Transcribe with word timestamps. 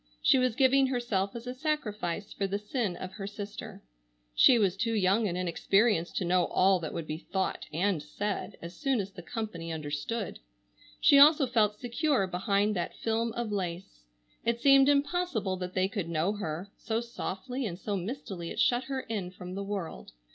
She 0.23 0.39
was 0.39 0.55
giving 0.55 0.87
herself 0.87 1.35
as 1.35 1.45
a 1.45 1.53
sacrifice 1.53 2.33
for 2.33 2.47
the 2.47 2.57
sin 2.57 2.95
of 2.95 3.11
her 3.11 3.27
sister. 3.27 3.83
She 4.33 4.57
was 4.57 4.75
too 4.75 4.93
young 4.95 5.27
and 5.27 5.37
inexperienced 5.37 6.15
to 6.15 6.25
know 6.25 6.45
all 6.45 6.79
that 6.79 6.91
would 6.91 7.05
be 7.05 7.19
thought 7.19 7.67
and 7.71 8.01
said 8.01 8.57
as 8.63 8.75
soon 8.75 8.99
as 8.99 9.11
the 9.11 9.21
company 9.21 9.71
understood. 9.71 10.39
She 10.99 11.19
also 11.19 11.45
felt 11.45 11.77
secure 11.79 12.25
behind 12.25 12.75
that 12.75 12.95
film 12.97 13.31
of 13.33 13.51
lace. 13.51 14.01
It 14.43 14.59
seemed 14.59 14.89
impossible 14.89 15.55
that 15.57 15.75
they 15.75 15.87
could 15.87 16.09
know 16.09 16.33
her, 16.33 16.71
so 16.79 16.99
softly 16.99 17.67
and 17.67 17.77
so 17.77 17.95
mistily 17.95 18.49
it 18.49 18.59
shut 18.59 18.85
her 18.85 19.01
in 19.01 19.29
from 19.29 19.53
the 19.53 19.63
world. 19.63 20.13